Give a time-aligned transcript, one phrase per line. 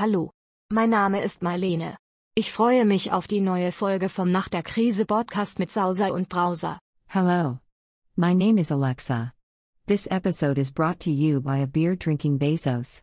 [0.00, 0.30] Hallo.
[0.70, 1.96] Mein Name ist Marlene.
[2.36, 6.28] Ich freue mich auf die neue Folge vom Nach der Krise Podcast mit Sauser und
[6.28, 6.78] Browser.
[7.08, 7.58] Hello.
[8.14, 9.32] My name is Alexa.
[9.88, 13.02] This episode is brought to you by a beer drinking Bezos.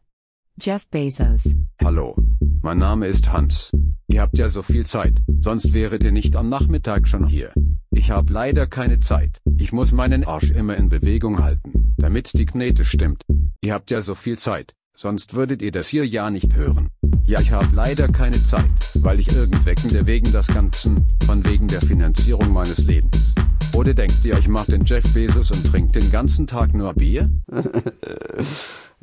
[0.58, 1.54] Jeff Bezos.
[1.84, 2.16] Hallo.
[2.62, 3.72] Mein Name ist Hans.
[4.08, 7.52] Ihr habt ja so viel Zeit, sonst wäret ihr nicht am Nachmittag schon hier.
[7.92, 9.40] Ich habe leider keine Zeit.
[9.58, 13.24] Ich muss meinen Arsch immer in Bewegung halten, damit die Knete stimmt.
[13.60, 16.90] Ihr habt ja so viel Zeit, sonst würdet ihr das hier ja nicht hören.
[17.26, 21.82] Ja, ich habe leider keine Zeit, weil ich irgendweckende wegen das Ganzen, von wegen der
[21.82, 23.34] Finanzierung meines Lebens.
[23.74, 27.30] Oder denkt ihr, ich mach den Jeff Bezos und trinkt den ganzen Tag nur Bier?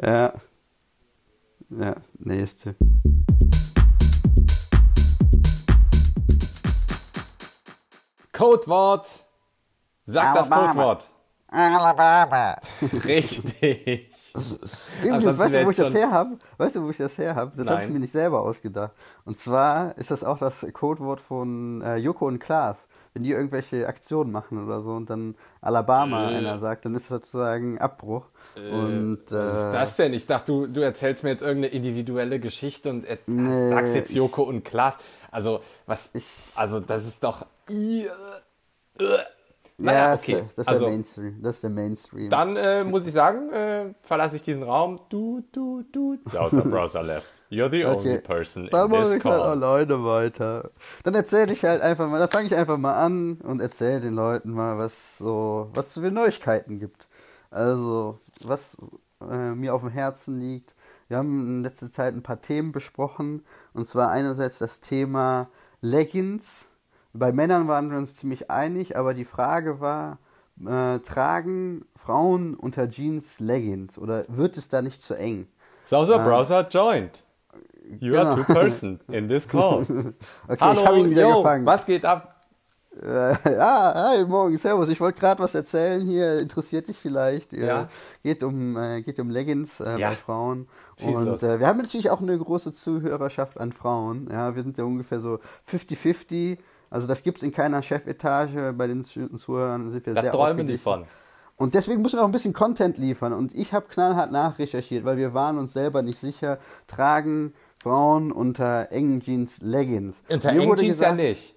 [0.03, 0.33] Ja.
[1.69, 2.75] Ja, nächste.
[8.33, 9.07] Codewort.
[10.07, 10.73] Sag das Alabama.
[10.73, 11.09] Codewort.
[11.49, 12.57] Alabama.
[13.05, 14.12] Richtig.
[15.03, 16.37] Übrigens, weißt du, wo ich das her habe?
[16.59, 17.53] Weißt du, wo ich das her habe?
[17.57, 18.93] Das habe ich mir nicht selber ausgedacht.
[19.25, 22.89] Und zwar ist das auch das Codewort von äh, Joko und Klaas.
[23.15, 26.37] Wenn die irgendwelche Aktionen machen oder so und dann Alabama Äh.
[26.37, 28.25] einer sagt, dann ist das sozusagen Abbruch.
[28.57, 30.15] und Was ist äh, das denn?
[30.15, 34.17] Ich dachte, du, du erzählst mir jetzt irgendeine individuelle Geschichte und Nee, sagst jetzt ich-
[34.17, 34.97] Joko und Klaas.
[35.31, 36.11] Also, was.
[36.55, 37.45] also, das ist doch.
[39.85, 40.45] Naja, ja, okay.
[40.57, 41.43] das, ist- also, der Mainstream.
[41.43, 42.31] Das ist der Mainstream.
[42.31, 45.01] dann äh, muss ich sagen, äh, verlasse ich diesen Raum.
[45.09, 46.19] Du, du, du.
[46.25, 47.29] Browser, Browser left.
[47.51, 49.43] You're the only person Dann in this ich halt call.
[49.43, 50.71] alleine weiter.
[51.05, 54.15] Dann erzähle ich halt einfach mal, dann fange ich einfach mal an und erzähle den
[54.15, 57.09] Leuten mal, was so, was es für Neuigkeiten gibt.
[57.51, 58.77] Also, was
[59.21, 60.75] äh, mir auf dem Herzen liegt.
[61.09, 63.45] Wir haben in letzter Zeit ein paar Themen besprochen.
[63.75, 65.49] Und zwar einerseits das Thema
[65.83, 66.69] Leggings.
[67.13, 70.19] Bei Männern waren wir uns ziemlich einig, aber die Frage war,
[70.65, 75.47] äh, tragen Frauen unter Jeans Leggings oder wird es da nicht zu eng?
[75.85, 77.25] Sauser Browser joined.
[78.01, 78.37] You are Genau.
[78.37, 79.85] two person in this call.
[80.49, 81.67] Okay, Hallo, ich habe ihn wieder yo, gefangen.
[81.67, 82.29] was geht ab?
[83.03, 83.09] Äh,
[83.59, 84.89] ah, hi, morgen, servus.
[84.89, 86.39] Ich wollte gerade was erzählen hier.
[86.41, 87.53] Interessiert dich vielleicht?
[87.53, 87.89] Äh, Ja.
[88.23, 90.11] Geht um, äh, geht um Leggings äh, Ja.
[90.11, 90.69] bei Frauen.
[90.99, 94.29] Schieß und äh, wir haben natürlich auch eine große Zuhörerschaft an Frauen.
[94.31, 96.59] Ja, wir sind ja ungefähr so 50-50.
[96.93, 98.73] Also das gibt es in keiner Chefetage.
[98.77, 101.05] Bei den Zu- Zuhörern sind wir Da sehr träumen die von.
[101.57, 103.33] Und deswegen müssen wir auch ein bisschen Content liefern.
[103.33, 106.59] Und ich habe knallhart nachrecherchiert, weil wir waren uns selber nicht sicher.
[106.89, 107.53] Tragen
[107.83, 110.23] Frauen unter engen Jeans Leggings?
[110.29, 111.55] Unter engen Jeans ja gesagt- nicht.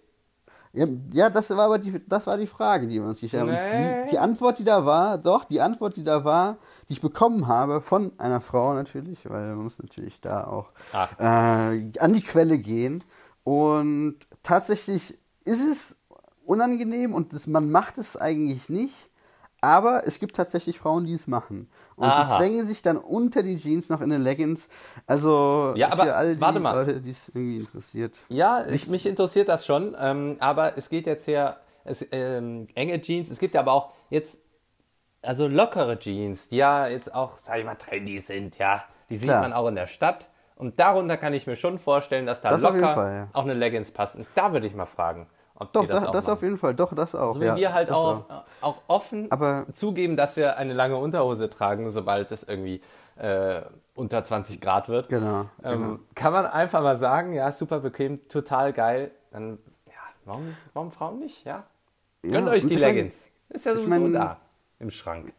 [0.73, 3.51] ja, ja, das war aber die, das war die Frage, die wir uns gestellt haben.
[3.51, 4.03] Nee.
[4.05, 6.57] Die, die Antwort, die da war, doch, die Antwort, die da war,
[6.87, 10.69] die ich bekommen habe von einer Frau natürlich, weil man muss natürlich da auch
[11.19, 13.03] äh, an die Quelle gehen.
[13.43, 15.95] Und tatsächlich ist es
[16.45, 19.09] unangenehm und das, man macht es eigentlich nicht.
[19.61, 21.69] Aber es gibt tatsächlich Frauen, die es machen.
[21.95, 22.23] Und Aha.
[22.23, 24.67] die zwängen sich dann unter die Jeans noch in den Leggings.
[25.07, 26.75] Also Ja, aber für all die warte mal.
[26.75, 28.19] Leute, die es irgendwie interessiert.
[28.29, 33.01] Ja, ich, mich interessiert das schon, ähm, aber es geht jetzt hier, es, ähm, enge
[33.01, 34.39] Jeans, es gibt aber auch jetzt,
[35.23, 38.83] also lockere Jeans, die ja jetzt auch, sag ich mal, trendy sind, ja.
[39.09, 39.41] Die sieht Klar.
[39.41, 40.29] man auch in der Stadt.
[40.57, 43.27] Und darunter kann ich mir schon vorstellen, dass da Das locker Fall, ja.
[43.33, 44.15] auch eine Leggings passt.
[44.15, 46.73] Und da würde ich mal fragen, ob Doch, das, das, das auf jeden Fall.
[46.75, 47.33] Doch, das auch.
[47.35, 48.25] So wie ja, wir halt auch,
[48.61, 52.81] auch offen Aber- zugeben, dass wir eine lange Unterhose tragen, sobald es irgendwie
[53.17, 53.61] äh,
[53.95, 55.07] unter 20 Grad wird.
[55.09, 55.99] Genau, Ähm, genau.
[56.15, 59.11] Kann man einfach mal sagen, ja, super bequem, total geil.
[59.31, 59.57] Dann,
[59.87, 59.93] ja,
[60.25, 61.45] warum, warum Frauen nicht?
[61.45, 61.63] Ja.
[62.21, 63.29] Gönnt Ja, euch die ich mein- Leggings.
[63.49, 64.37] Ist ja ich sowieso mein- da
[64.79, 65.31] im Schrank.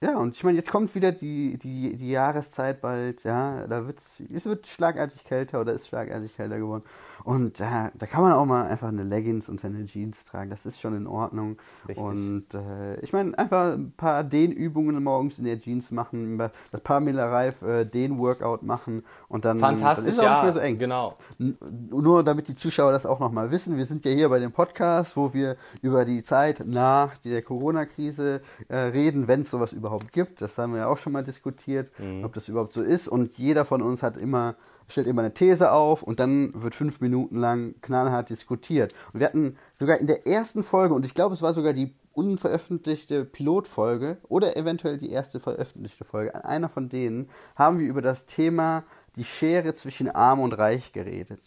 [0.00, 4.22] Ja, und ich meine, jetzt kommt wieder die, die, die Jahreszeit bald, ja, da wird's,
[4.32, 6.84] es wird schlagartig kälter oder ist schlagartig kälter geworden.
[7.24, 10.66] Und ja, da kann man auch mal einfach eine Leggings und eine Jeans tragen, das
[10.66, 11.56] ist schon in Ordnung.
[11.88, 12.04] Richtig.
[12.04, 17.28] Und äh, ich meine, einfach ein paar Dehnübungen morgens in der Jeans machen, das Pamela
[17.28, 20.32] Reif äh, Dehn-Workout machen und dann, dann Fantastisch, ist es auch ja.
[20.34, 20.78] nicht mehr so eng.
[20.78, 21.14] Genau.
[21.38, 21.58] N-
[21.90, 25.16] Nur damit die Zuschauer das auch nochmal wissen, wir sind ja hier bei dem Podcast,
[25.16, 30.40] wo wir über die Zeit nach der Corona-Krise äh, reden, wenn es sowas überhaupt gibt.
[30.40, 31.90] Das haben wir ja auch schon mal diskutiert,
[32.22, 33.08] ob das überhaupt so ist.
[33.08, 34.54] Und jeder von uns hat immer,
[34.88, 38.94] stellt immer eine These auf und dann wird fünf Minuten lang knallhart diskutiert.
[39.12, 41.94] Und wir hatten sogar in der ersten Folge, und ich glaube, es war sogar die
[42.12, 48.02] unveröffentlichte Pilotfolge oder eventuell die erste veröffentlichte Folge, an einer von denen haben wir über
[48.02, 48.84] das Thema
[49.14, 51.40] die Schere zwischen Arm und Reich geredet.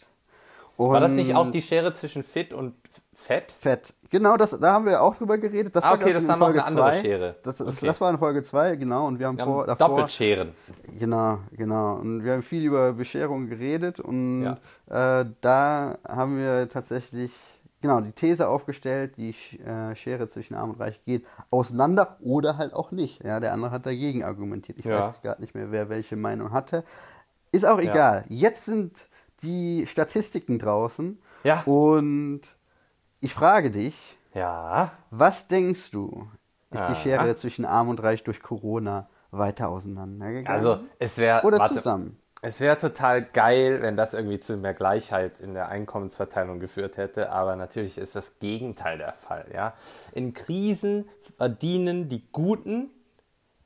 [0.78, 2.74] War das Und nicht auch die Schere zwischen fit und
[3.22, 3.52] fett?
[3.52, 3.94] Fett.
[4.10, 5.74] Genau, das, da haben wir auch drüber geredet.
[5.74, 7.00] Das Ah, war, okay, ich, das in war Folge eine andere zwei.
[7.00, 7.36] Schere.
[7.42, 7.86] Das, das, Okay.
[7.86, 9.06] das war in Folge 2, genau.
[9.06, 9.88] Und wir haben Wir vor, haben davor.
[9.96, 10.52] Doppelscheren.
[10.98, 11.94] Genau, genau.
[11.96, 14.42] Und wir haben viel über Bescherung geredet und
[14.90, 15.20] Ja.
[15.20, 17.30] äh, da haben wir tatsächlich
[17.80, 19.30] genau die These aufgestellt, die
[19.64, 23.24] äh, Schere zwischen Arm und Reich geht auseinander oder halt auch nicht.
[23.24, 24.78] Ja, der andere hat dagegen argumentiert.
[24.78, 25.08] Ich Ja.
[25.08, 26.84] weiß gerade nicht mehr, wer welche Meinung hatte.
[27.50, 28.24] Ist auch egal.
[28.28, 29.08] Jetzt sind
[29.42, 31.18] die Statistiken draußen.
[31.44, 31.62] Ja.
[31.64, 32.42] Und
[33.22, 33.94] ich frage dich,
[34.34, 34.92] Ja.
[35.10, 36.28] was denkst du,
[36.70, 36.94] ist die Aha.
[36.96, 40.46] Schere zwischen Arm und Reich durch Corona weiter auseinandergegangen?
[40.48, 41.42] Also es wäre.
[41.46, 42.18] Oder warte, zusammen?
[42.44, 47.30] Es wäre total geil, wenn das irgendwie zu mehr Gleichheit in der Einkommensverteilung geführt hätte,
[47.30, 49.46] aber natürlich ist das Gegenteil der Fall.
[49.54, 49.74] Ja?
[50.12, 52.90] In Krisen verdienen die Guten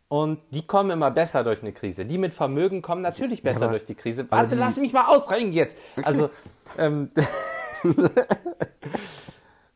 [0.08, 2.04] und die kommen immer besser durch eine Krise.
[2.04, 4.30] Die mit Vermögen kommen natürlich besser aber- durch die Krise.
[4.30, 5.76] Warte, die- lass mich mal ausreden jetzt.
[6.02, 6.28] Also,
[6.78, 7.08] ähm,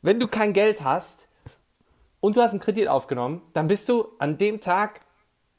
[0.02, 1.28] wenn du kein Geld hast
[2.20, 5.00] und du hast einen Kredit aufgenommen, dann bist du an dem Tag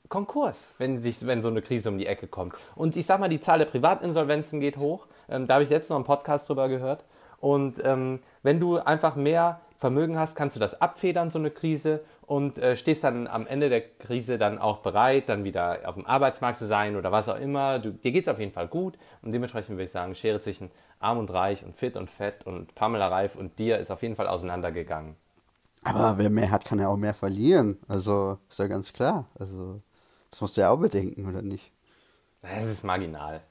[0.10, 2.54] Konkurs, wenn, sich, wenn so eine Krise um die Ecke kommt.
[2.76, 5.08] Und ich sag mal, die Zahl der Privatinsolvenzen geht hoch.
[5.30, 7.06] Ähm, da habe ich letztens noch einen Podcast drüber gehört.
[7.40, 12.04] Und ähm, wenn du einfach mehr Vermögen hast, kannst du das abfedern, so eine Krise,
[12.22, 16.06] und äh, stehst dann am Ende der Krise dann auch bereit, dann wieder auf dem
[16.06, 17.80] Arbeitsmarkt zu sein oder was auch immer.
[17.80, 18.98] Du, dir geht es auf jeden Fall gut.
[19.22, 22.74] Und dementsprechend würde ich sagen, Schere zwischen arm und reich und fit und fett und
[22.76, 25.16] Pamela Reif und dir ist auf jeden Fall auseinandergegangen.
[25.84, 27.80] Aber wer mehr hat, kann ja auch mehr verlieren.
[27.88, 29.26] Also ist ja ganz klar.
[29.40, 29.82] Also
[30.30, 31.72] das musst du ja auch bedenken, oder nicht?
[32.42, 33.42] Das ist marginal.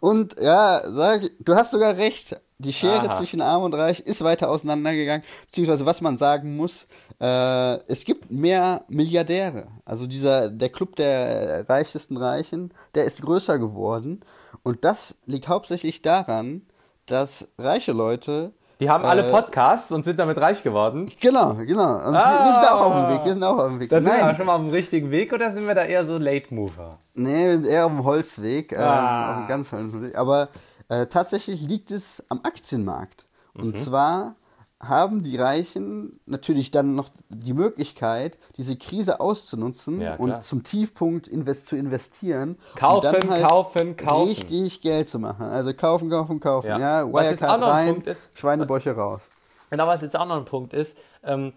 [0.00, 2.40] Und ja, sag, du hast sogar recht.
[2.60, 3.16] Die Schere Aha.
[3.16, 5.24] zwischen Arm und Reich ist weiter auseinandergegangen.
[5.46, 6.88] Beziehungsweise was man sagen muss,
[7.20, 9.68] äh, es gibt mehr Milliardäre.
[9.84, 14.22] Also dieser der Club der reichsten Reichen, der ist größer geworden.
[14.64, 16.62] Und das liegt hauptsächlich daran,
[17.06, 21.10] dass reiche Leute Die haben alle Äh, Podcasts und sind damit reich geworden.
[21.20, 21.82] Genau, genau.
[21.82, 22.44] Ah.
[22.44, 23.24] wir sind auch auf dem Weg.
[23.24, 23.90] Wir sind auch auf dem Weg.
[23.90, 26.06] Dann sind wir Nein, schon mal auf dem richtigen Weg oder sind wir da eher
[26.06, 26.98] so Late Mover?
[27.14, 29.30] Nee, wir sind eher auf dem Holzweg, ähm, Ah.
[29.32, 30.16] auf dem ganz Holzweg.
[30.16, 30.48] Aber
[30.88, 33.26] äh, tatsächlich liegt es am Aktienmarkt.
[33.54, 33.62] Mhm.
[33.64, 34.36] Und zwar
[34.80, 41.26] haben die Reichen natürlich dann noch die Möglichkeit, diese Krise auszunutzen Ja, und zum Tiefpunkt
[41.26, 42.56] invest zu investieren.
[42.76, 44.28] Kaufen, und dann halt kaufen, kaufen.
[44.28, 45.46] Richtig Geld zu machen.
[45.46, 46.68] Also kaufen, kaufen, kaufen.
[46.68, 46.78] Ja.
[46.78, 49.28] Ja, Wirecard rein, ist- Schweinebäuche raus.
[49.70, 51.52] Genau, was jetzt auch noch ein Punkt ist, ähm,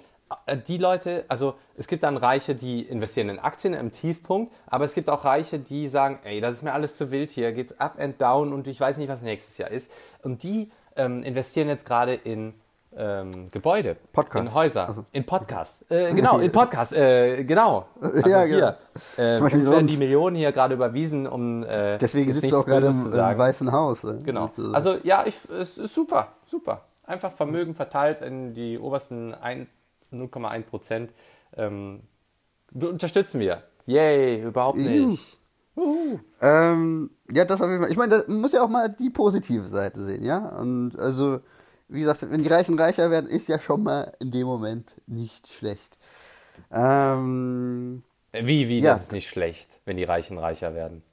[0.48, 4.86] äh, die Leute, also es gibt dann Reiche, die investieren in Aktien im Tiefpunkt, aber
[4.86, 7.80] es gibt auch Reiche, die sagen, ey, das ist mir alles zu wild hier, geht's
[7.80, 9.92] up and down und ich weiß nicht, was nächstes Jahr ist.
[10.24, 12.54] Und die ähm, investieren jetzt gerade in
[12.96, 14.46] ähm, Gebäude, Podcast.
[14.48, 15.06] in Häuser, Also.
[15.12, 15.86] in Podcasts.
[15.90, 17.86] Äh, genau, in Podcasts, äh, genau.
[18.02, 18.78] Also Ja, hier.
[19.18, 22.58] Äh, Zum Beispiel uns werden die Millionen hier gerade überwiesen, um äh, Deswegen sitzt du
[22.58, 23.38] auch gerade im, im.
[23.38, 24.04] Weißen Haus.
[24.04, 24.16] äh.
[24.24, 24.52] Genau.
[24.74, 26.82] Also ja, ich, es ist super, super.
[27.04, 29.68] Einfach Vermögen verteilt in die obersten ein-
[30.14, 31.14] 0,1 Prozent.
[31.56, 32.02] Ähm,
[32.74, 33.64] unterstützen wir.
[33.86, 35.38] Yay, überhaupt nicht.
[36.42, 37.92] Ähm, ja, das auf jeden Fall.
[37.92, 40.38] Ich meine, das- muss ja auch mal die positive Seite sehen, ja.
[40.60, 41.40] Und also,
[41.92, 45.48] wie gesagt, wenn die Reichen reicher werden, ist ja schon mal in dem Moment nicht
[45.48, 45.98] schlecht.
[46.72, 48.04] Ähm,
[48.34, 48.94] Wie, wie, Ja.
[48.94, 51.04] das ist nicht schlecht, wenn die Reichen reicher werden.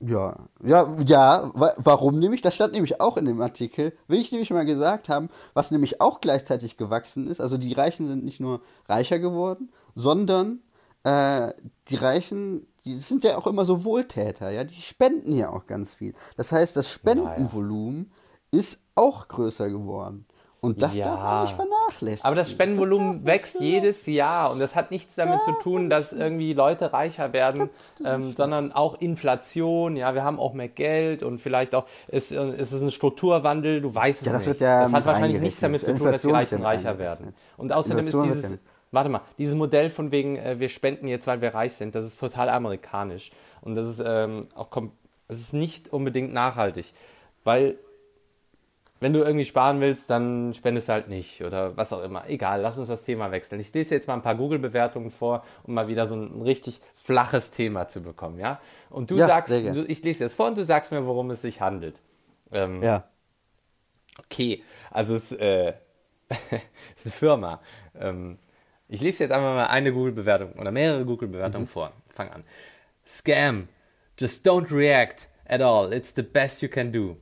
[0.00, 1.50] ja, ja, ja.
[1.54, 2.40] Wa warum nämlich?
[2.42, 3.92] Das stand nämlich auch in dem Artikel.
[4.06, 7.40] Will ich nämlich mal gesagt haben, was nämlich auch gleichzeitig gewachsen ist.
[7.40, 10.60] Also die Reichen sind nicht nur reicher geworden, sondern
[11.04, 11.52] äh,
[11.88, 14.62] die Reichen, die sind ja auch immer so Wohltäter, ja.
[14.64, 16.14] Die spenden ja auch ganz viel.
[16.36, 18.12] Das heißt, das Spendenvolumen
[18.50, 20.26] ist auch größer geworden.
[20.60, 21.04] Und das Ja.
[21.04, 22.26] darf man nicht vernachlässigen.
[22.26, 26.52] Aber das Spendenvolumen wächst jedes Jahr und das hat nichts damit zu tun, dass irgendwie
[26.52, 27.70] Leute reicher werden,
[28.04, 29.94] ähm, sondern auch Inflation.
[29.96, 33.80] Ja, wir haben auch mehr Geld und vielleicht auch ist, äh, ist es ein Strukturwandel.
[33.80, 34.60] Du weißt es Ja, das nicht.
[34.60, 37.34] ja das hat wahrscheinlich nichts damit zu tun, dass die Inflation Reichen reicher werden.
[37.56, 38.58] Und außerdem ist Inflation wird dieses
[38.90, 42.04] Warte mal, dieses Modell von wegen, äh, wir spenden jetzt, weil wir reich sind, das
[42.06, 43.30] ist total amerikanisch.
[43.60, 44.68] Und das ist ähm, auch
[45.28, 46.94] das ist nicht unbedingt nachhaltig.
[47.44, 47.78] Weil
[49.00, 52.28] wenn du irgendwie sparen willst, dann spendest du halt nicht oder was auch immer.
[52.28, 53.60] Egal, lass uns das Thema wechseln.
[53.60, 57.50] Ich lese jetzt mal ein paar Google-Bewertungen vor, um mal wieder so ein richtig flaches
[57.50, 58.60] Thema zu bekommen, ja?
[58.90, 61.42] Und du Ja, sagst, du, ich lese jetzt vor und du sagst mir, worum es
[61.42, 62.00] sich handelt.
[62.50, 63.04] Ähm, ja.
[64.24, 65.74] Okay, also es äh,
[66.96, 67.60] ist eine Firma.
[67.98, 68.38] Ähm,
[68.88, 71.92] ich lese jetzt einfach mal eine Google-Bewertung oder mehrere Google-Bewertungen vor.
[72.08, 72.44] Fang an.
[73.06, 73.68] Scam.
[74.18, 75.92] Just don't react at all.
[75.92, 77.16] It's the best you can do.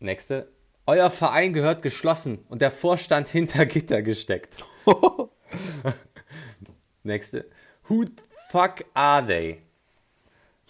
[0.00, 0.48] Nächste.
[0.86, 4.64] Euer Verein gehört geschlossen und der Vorstand hinter Gitter gesteckt.
[7.02, 7.46] Nächste.
[7.88, 8.12] Who the
[8.50, 9.62] fuck are they?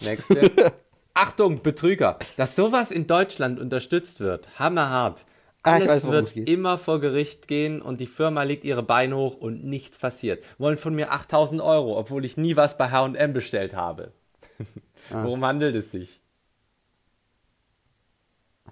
[0.01, 0.73] Nächste.
[1.13, 2.19] Achtung, Betrüger.
[2.37, 5.25] Dass sowas in Deutschland unterstützt wird, hammerhart.
[5.63, 9.35] Ah, Alles weiß, wird immer vor Gericht gehen und die Firma legt ihre Beine hoch
[9.35, 10.43] und nichts passiert.
[10.59, 14.11] Wollen von mir 8000 Euro, obwohl ich nie was bei H&M bestellt habe.
[15.11, 15.23] Ah.
[15.23, 16.19] Worum handelt es sich?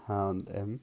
[0.07, 0.79] H&M.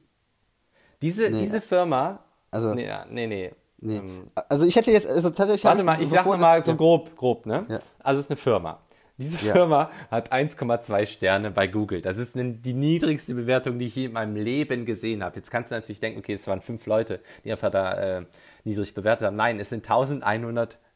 [1.03, 1.41] Diese, Nee.
[1.41, 3.51] diese Firma, Also- nee, nee, nee.
[3.83, 3.97] Nee.
[3.97, 5.65] Ähm, Also ich hätte jetzt, also tatsächlich.
[5.65, 6.77] warte mal, ich sag bevor noch mal das- so ja.
[6.77, 7.65] grob, grob, ne?
[7.69, 7.81] Ja.
[8.01, 8.79] Also es ist eine Firma.
[9.17, 9.53] Diese Ja.
[9.53, 12.01] Firma hat 1,2 Sterne bei Google.
[12.01, 15.37] Das ist die niedrigste Bewertung, die ich je in meinem Leben gesehen habe.
[15.37, 18.23] Jetzt kannst du natürlich denken, okay, es waren fünf Leute, die einfach da äh,
[18.65, 19.37] niedrig bewertet haben.
[19.37, 19.85] Nein, es sind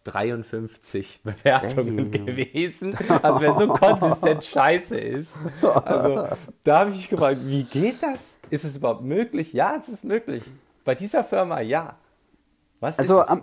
[0.06, 2.26] 1153 Bewertungen Damn.
[2.26, 2.96] gewesen.
[3.22, 5.36] Also wer so konsistent scheiße ist.
[5.62, 6.28] Also
[6.64, 8.38] da habe ich mich gefragt, wie geht das?
[8.50, 9.52] Ist es überhaupt möglich?
[9.52, 10.44] Ja, es ist möglich.
[10.84, 11.96] Bei dieser Firma ja.
[12.80, 13.42] Was Also am,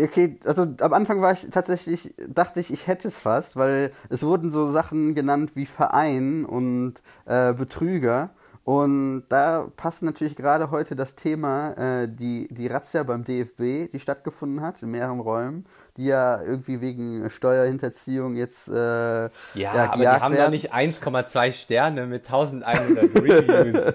[0.00, 4.22] okay, also am Anfang war ich tatsächlich, dachte ich, ich hätte es fast, weil es
[4.22, 8.30] wurden so Sachen genannt wie Verein und äh, Betrüger.
[8.66, 14.00] Und da passt natürlich gerade heute das Thema, äh, die, die Razzia beim DFB, die
[14.00, 19.96] stattgefunden hat, in mehreren Räumen, die ja irgendwie wegen Steuerhinterziehung jetzt äh, Ja, ja, aber
[19.98, 20.50] die haben doch werden.
[20.52, 23.94] nicht 1,2 Sterne mit 1100 Reviews.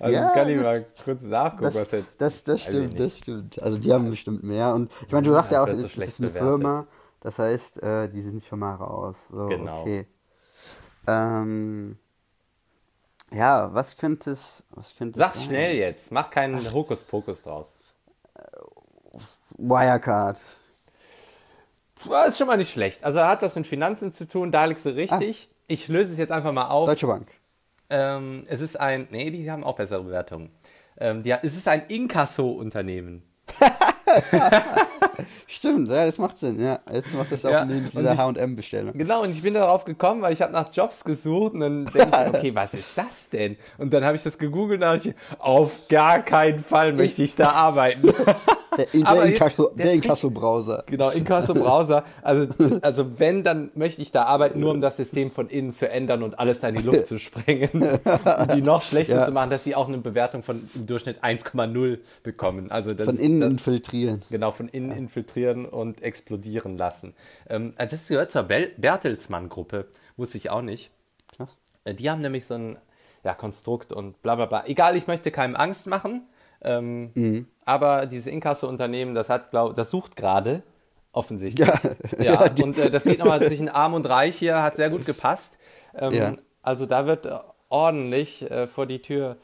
[0.00, 2.02] Also Ja, das kann ich mal kurz nachgucken, Das, was er.
[2.18, 3.62] das, das stimmt, das stimmt.
[3.62, 4.74] Also die haben bestimmt mehr.
[4.74, 6.48] Und ich meine, du sagst ja auch, wird es so ist, eine bewertet.
[6.48, 6.86] Firma,
[7.20, 9.16] das heißt, äh, die sind schon mal raus.
[9.30, 9.82] So, Genau.
[9.82, 10.06] Okay.
[11.06, 11.98] Ähm,
[13.32, 17.74] ja, was könnte es, was könnte Sag schnell jetzt, mach keinen Hokuspokus draus.
[19.56, 20.40] Wirecard.
[22.08, 23.04] Das ist schon mal nicht schlecht.
[23.04, 25.48] Also er hat was mit Finanzen zu tun, da liegst du richtig.
[25.66, 26.88] Ich löse es jetzt einfach mal auf.
[26.88, 27.28] Deutsche Bank.
[27.90, 30.50] Ähm, es ist ein, nee, die haben auch bessere Bewertungen.
[30.98, 33.22] Ähm, die, es ist ein Inkasso-Unternehmen.
[35.46, 36.60] Stimmt, ja, das macht Sinn.
[36.60, 38.92] Ja, jetzt macht das auch Ja, neben und dieser H&M-Bestellung.
[38.92, 42.08] Genau, und ich bin darauf gekommen, weil ich habe nach Jobs gesucht und dann denke
[42.10, 43.56] ich, okay, was ist das denn?
[43.78, 47.34] Und dann habe ich das gegoogelt und dachte ich, auf gar keinen Fall möchte ich
[47.34, 48.12] da arbeiten.
[48.76, 50.84] Der, der, Aber jetzt- Inkasso, der der Trick- Inkasso-Browser.
[50.86, 52.04] Genau, Inkasso-Browser.
[52.22, 52.48] Also,
[52.82, 56.22] also wenn, dann möchte ich da arbeiten, nur um das System von innen zu ändern
[56.22, 57.70] und alles da in die Luft zu sprengen.
[57.72, 59.24] Und die noch schlechter Ja.
[59.24, 62.70] zu machen, dass sie auch eine Bewertung von im Durchschnitt 1,0 bekommen.
[62.70, 64.22] Also das Von innen das, infiltrieren.
[64.30, 67.14] Genau, von innen infiltrieren und explodieren lassen.
[67.48, 70.90] Ähm, das gehört zur Bel- Bertelsmann-Gruppe, wusste ich auch nicht.
[71.36, 71.56] Krass.
[71.84, 72.76] Äh, Die haben nämlich so ein
[73.24, 74.64] ja, Konstrukt und bla bla bla.
[74.66, 76.22] Egal, ich möchte keinem Angst machen.
[76.62, 77.46] Ähm, Mhm.
[77.64, 80.62] Aber dieses Inkasso-Unternehmen, das hat, glaub, das sucht gerade,
[81.12, 81.68] offensichtlich.
[81.68, 81.80] Ja.
[82.18, 85.04] Ja, Ja, und äh, das geht nochmal zwischen Arm und Reich hier, hat sehr gut
[85.04, 85.58] gepasst.
[85.94, 86.36] Ähm, Ja.
[86.62, 87.38] Also da wird äh,
[87.68, 89.36] ordentlich äh, vor die Tür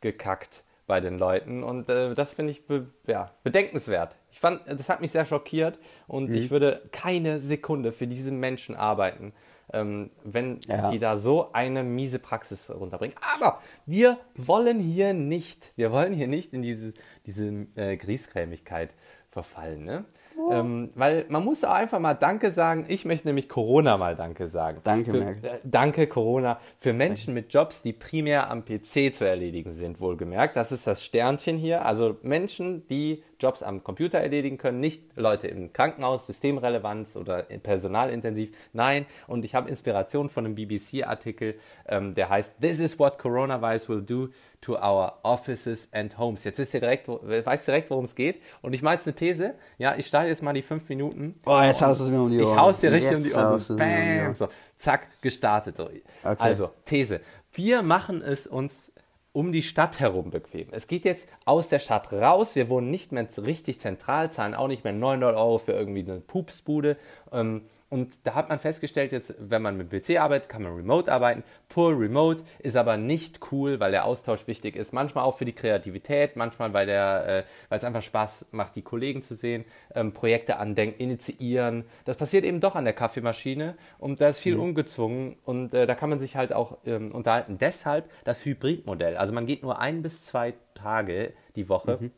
[0.00, 4.16] gekackt bei den Leuten und äh, das finde ich be ja, bedenkenswert.
[4.30, 6.34] Ich fand, das hat mich sehr schockiert und Mhm.
[6.36, 9.32] ich würde keine Sekunde für diese Menschen arbeiten,
[9.74, 10.90] ähm, wenn Ja.
[10.90, 13.16] die da so eine miese Praxis runterbringen.
[13.36, 16.94] Aber wir wollen hier nicht, wir wollen hier nicht in diese,
[17.26, 18.94] diese äh, Griesgrämigkeit
[19.30, 20.04] verfallen, ne?
[20.50, 22.86] Ähm, weil man muss auch einfach mal Danke sagen.
[22.88, 24.80] Ich möchte nämlich Corona mal Danke sagen.
[24.82, 26.58] Danke, Für, äh, danke, Corona.
[26.78, 30.56] Für Menschen mit Jobs, die primär am PC zu erledigen sind, wohlgemerkt.
[30.56, 31.84] Das ist das Sternchen hier.
[31.84, 38.56] Also Menschen, die Jobs am Computer erledigen können, nicht Leute im Krankenhaus, Systemrelevanz oder personalintensiv.
[38.72, 43.90] Nein, und ich habe Inspiration von einem BBC-Artikel, ähm, der heißt This is what Coronavirus
[43.90, 44.28] will do
[44.62, 46.44] to our offices and homes.
[46.44, 48.40] Jetzt wisst ihr direkt, wo, weißt direkt, worum es geht.
[48.62, 49.54] Und ich mache jetzt eine These.
[49.76, 51.38] Ja, ich starte jetzt mal die fünf Minuten.
[51.44, 52.50] Oh, jetzt haust du es mir um die Ohren.
[52.50, 53.60] Ich hau's dir richtig Jetzt um die Ohren.
[53.60, 54.48] So, bam, so,
[54.78, 55.76] zack, gestartet.
[55.76, 55.84] So.
[55.84, 56.02] Okay.
[56.38, 57.20] Also, These.
[57.52, 58.90] Wir machen es uns
[59.34, 60.68] um die Stadt herum bequem.
[60.70, 62.54] Es geht jetzt aus der Stadt raus.
[62.54, 66.20] Wir wohnen nicht mehr richtig zentral, zahlen auch nicht mehr 900 Euro für irgendwie eine
[66.20, 66.96] Pupsbude.
[67.32, 67.62] Ähm,
[67.94, 71.44] und da hat man festgestellt, jetzt, wenn man mit PC arbeitet, kann man remote arbeiten.
[71.68, 74.92] Pur remote ist aber nicht cool, weil der Austausch wichtig ist.
[74.92, 79.36] Manchmal auch für die Kreativität, manchmal, weil, äh, es einfach Spaß macht, die Kollegen zu
[79.36, 81.84] sehen, ähm, Projekte andenken, initiieren.
[82.04, 85.94] Das passiert eben doch an der Kaffeemaschine und da ist viel ungezwungen und äh, da
[85.94, 87.58] kann man sich halt auch ähm, unterhalten.
[87.58, 89.16] Deshalb das Hybridmodell.
[89.16, 92.10] Also man geht nur ein bis zwei Tage die Woche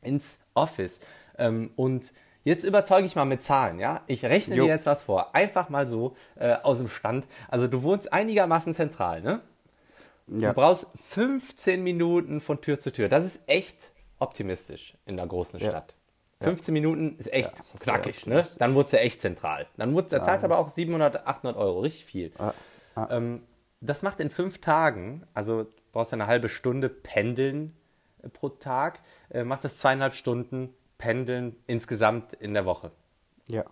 [0.00, 1.00] ins Office.
[1.36, 2.12] Ähm, und
[2.44, 4.02] jetzt überzeuge ich mal mit Zahlen, ja?
[4.06, 4.64] Ich rechne Jo.
[4.64, 5.34] dir jetzt was vor.
[5.34, 7.26] Einfach mal so äh, aus dem Stand.
[7.48, 9.40] Also du wohnst einigermaßen zentral, ne?
[10.28, 10.50] Ja.
[10.50, 13.08] Du brauchst 15 Minuten von Tür zu Tür.
[13.08, 15.70] Das ist echt optimistisch in einer großen Ja.
[15.70, 15.94] Stadt.
[16.40, 18.46] 15 Minuten ist echt Ja, sehr knackig, ne?
[18.58, 19.66] Dann wurde ja echt zentral.
[19.76, 22.32] Dann wurde, da zahlst du aber auch 700, 800 Euro, richtig viel.
[23.10, 23.40] Ähm,
[23.80, 27.72] das macht in fünf Tagen, also brauchst du eine halbe Stunde pendeln
[28.22, 32.90] äh, pro Tag, äh, macht das zweieinhalb Stunden pendeln insgesamt in der Woche.
[33.48, 33.64] Ja.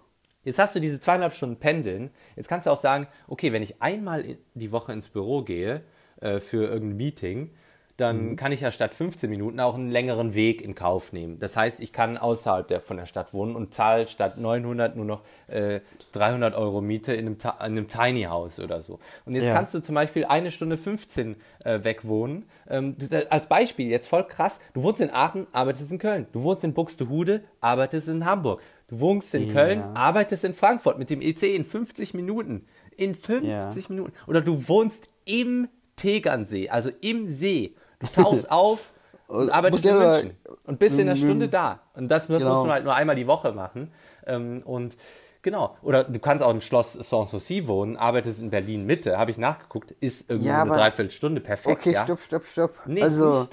[0.43, 2.11] Jetzt hast du diese zweieinhalb Stunden Pendeln.
[2.37, 5.83] Jetzt kannst du auch sagen, okay, wenn ich einmal in- die Woche ins Büro gehe
[6.21, 7.51] äh, für irgendein Meeting,
[7.97, 11.39] dann kann ich ja statt 15 Minuten auch einen längeren Weg in Kauf nehmen.
[11.39, 15.07] Das heißt, ich kann außerhalb der, von der Stadt wohnen und zahle statt 900 nur
[15.07, 15.81] noch äh,
[16.13, 18.99] 300 Euro Miete in einem, in einem Tiny House oder so.
[19.25, 19.55] Und jetzt Ja.
[19.55, 22.45] kannst du zum Beispiel eine Stunde 15 äh, weg wohnen.
[22.69, 26.27] Ähm, äh, als Beispiel, jetzt voll krass, du wohnst in Aachen, arbeitest in Köln.
[26.33, 28.61] Du wohnst in Buxtehude, arbeitest in Hamburg.
[28.89, 32.67] Du wohnst in Köln, arbeitest in Frankfurt mit dem EC in 50 Minuten.
[32.97, 34.13] In 50 Minuten.
[34.27, 37.75] Oder du wohnst im Tegernsee, also im See.
[38.01, 38.93] Du tauchst auf
[39.29, 40.37] und arbeitest in ja München
[40.67, 41.23] und bist in einer Mhm.
[41.25, 41.81] Stunde da.
[41.95, 42.51] Und das, das Genau.
[42.55, 43.93] musst du halt nur einmal die Woche machen.
[44.27, 44.97] Ähm, und
[45.43, 45.77] genau.
[45.83, 49.93] Oder du kannst auch im Schloss Sanssouci wohnen, arbeitest in Berlin Mitte, habe ich nachgeguckt,
[50.01, 51.81] ist irgendwie Ja, eine Dreiviertelstunde perfekt.
[51.81, 52.05] Okay, ja?
[52.05, 52.75] stopp, stopp, stopp.
[52.87, 53.49] Nee, also,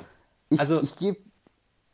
[0.49, 1.17] ich, Also- ich gebe,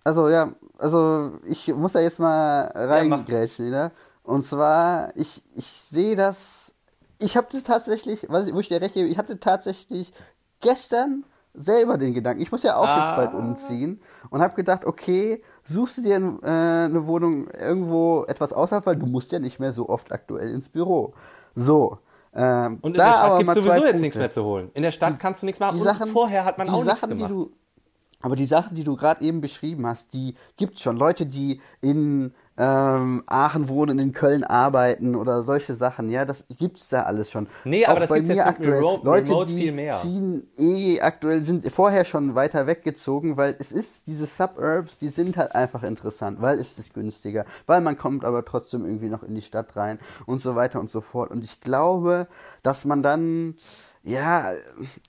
[0.04, 3.92] also ja, also ich muss da jetzt mal reingrätschen wieder.
[4.24, 6.74] Und zwar, ich, ich sehe das,
[7.22, 10.12] ich habe tatsächlich, was wo ich dir recht gebe, ich hatte tatsächlich
[10.62, 12.98] gestern selber den Gedanken, ich muss ja auch Ah.
[12.98, 18.54] jetzt bald umziehen und habe gedacht, okay, suchst du dir äh, eine Wohnung irgendwo etwas
[18.54, 21.14] außerhalb, weil du musst ja nicht mehr so oft aktuell ins Büro.
[21.56, 21.98] So.
[22.34, 24.02] Ähm, Und in da der Stadt gibt es sowieso jetzt Punkte.
[24.02, 24.72] nichts mehr zu holen.
[24.76, 25.76] In der Stadt kannst du nichts machen.
[25.76, 27.32] Die und Sachen, vorher hat man die auch nichts Sachen, gemacht.
[27.32, 27.52] Die du,
[28.22, 30.98] aber die Sachen, die du gerade eben beschrieben hast, die gibt's schon.
[30.98, 36.90] Leute, die in ähm, Aachen wohnen, in Köln arbeiten oder solche Sachen, ja, das gibt's
[36.90, 37.48] da alles schon.
[37.64, 38.80] Nee, aber das bei gibt's mir jetzt aktuell.
[38.80, 39.96] Remote- Leute, Remote die viel mehr.
[39.96, 45.38] ziehen eh aktuell, sind vorher schon weiter weggezogen, weil es ist, diese Suburbs, die sind
[45.38, 49.36] halt einfach interessant, weil es ist günstiger, weil man kommt aber trotzdem irgendwie noch in
[49.36, 51.32] die Stadt rein und so weiter und so fort.
[51.32, 52.28] Und ich glaube,
[52.62, 53.56] dass man dann
[54.04, 54.52] ja,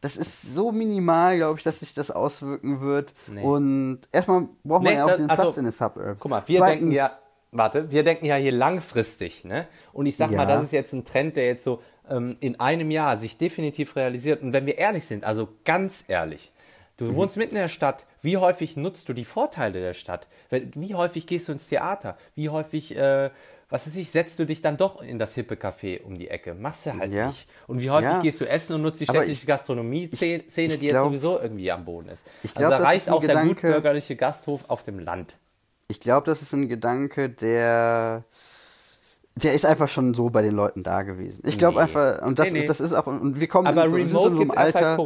[0.00, 3.14] das ist so minimal, glaube ich, dass sich das auswirken wird.
[3.42, 6.20] Und erstmal braucht man Nee, ja auch das- den also, Platz in den Suburbs.
[6.20, 7.10] Guck mal, wir Zweitens, denken ja,
[7.52, 9.66] warte, wir denken ja hier langfristig, ne?
[9.92, 10.36] Und ich sag Ja.
[10.38, 13.94] mal, das ist jetzt ein Trend, der jetzt so ähm, in einem Jahr sich definitiv
[13.94, 14.42] realisiert.
[14.42, 16.50] Und wenn wir ehrlich sind, also ganz ehrlich,
[16.96, 17.14] du Mhm.
[17.16, 20.26] wohnst mitten in der Stadt, wie häufig nutzt du die Vorteile der Stadt?
[20.50, 22.16] Wie häufig gehst du ins Theater?
[22.34, 23.30] Wie häufig, äh,
[23.68, 26.54] was weiß ich, setzt du dich dann doch in das hippe Café um die Ecke?
[26.54, 27.28] Machst du halt Ja.
[27.28, 27.48] nicht.
[27.68, 28.20] Und wie häufig Ja.
[28.22, 32.08] gehst du essen und nutzt die städtische Gastronomie-Szene, die glaub- jetzt sowieso irgendwie am Boden
[32.08, 32.26] ist?
[32.42, 35.38] Ich also glaub, da das reicht auch der Gedanke- gutbürgerliche Gasthof auf dem Land.
[35.90, 38.24] Ich glaube, das ist ein Gedanke, der.
[39.36, 41.42] Der ist einfach schon so bei den Leuten da gewesen.
[41.46, 41.82] Ich glaube Nee.
[41.84, 42.66] einfach, und das, Nee, nee.
[42.66, 44.98] das ist auch, und wir kommen Aber in so, Remote in so einem Alter.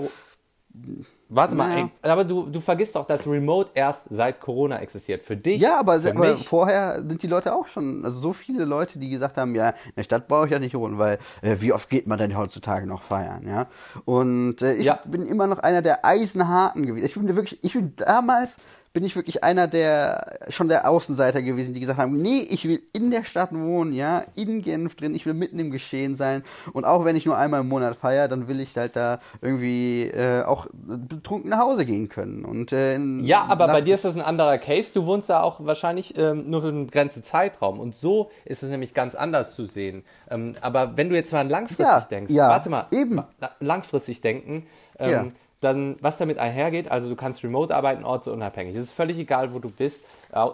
[1.29, 5.23] Warte mal, ey, aber du, du vergisst doch, dass Remote erst seit Corona existiert.
[5.23, 8.99] Für dich, Ja, aber, aber vorher sind die Leute auch schon, also so viele Leute,
[8.99, 11.73] die gesagt haben, ja, in der Stadt brauche ich ja nicht wohnen, weil äh, wie
[11.73, 13.67] oft geht man denn heutzutage noch feiern, ja?
[14.05, 15.01] Und äh, ich Ja.
[15.05, 17.07] bin immer noch einer der Eisenharten gewesen.
[17.07, 18.57] Ich bin wirklich, ich bin damals
[18.95, 22.81] bin ich wirklich einer der schon der Außenseiter gewesen, die gesagt haben, nee, ich will
[22.93, 26.85] in der Stadt wohnen, ja, in Genf drin, ich will mitten im Geschehen sein und
[26.85, 30.45] auch wenn ich nur einmal im Monat feiere, dann will ich halt da irgendwie äh,
[30.45, 34.23] auch betrunken nach Hause gehen können und äh, Ja, aber bei dir ist das ein
[34.23, 34.93] anderer Case.
[34.95, 37.81] Du wohnst da auch wahrscheinlich ähm, nur für einen begrenzten Zeitraum.
[37.81, 40.05] Und so ist es nämlich ganz anders zu sehen.
[40.31, 43.17] Ähm, aber wenn du jetzt mal langfristig Ja, denkst, ja, warte mal, eben.
[43.41, 44.67] la- langfristig denken,
[45.01, 45.27] ähm, Ja.
[45.65, 48.77] Dann was damit einhergeht, also du kannst remote arbeiten, ortsunabhängig.
[48.77, 50.05] Es ist völlig egal, wo du bist,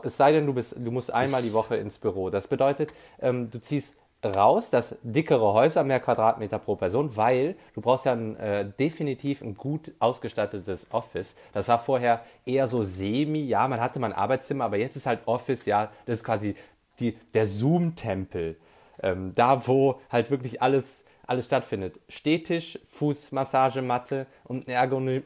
[0.03, 2.31] es sei denn, du, bist, du musst einmal die Woche ins Büro.
[2.31, 7.81] Das bedeutet, ähm, du ziehst raus, das dickere Häuser, mehr Quadratmeter pro Person, weil du
[7.81, 11.37] brauchst ja ein, äh, definitiv ein gut ausgestattetes Office.
[11.53, 15.07] Das war vorher eher so semi, ja, man hatte mal ein Arbeitszimmer, aber jetzt ist
[15.07, 16.55] halt Office, ja, das ist quasi
[16.99, 18.57] die, der Zoom-Tempel.
[19.03, 22.01] Ähm, da, wo halt wirklich alles, alles stattfindet.
[22.09, 25.23] Stehtisch, Fußmassagematte und ein ergonom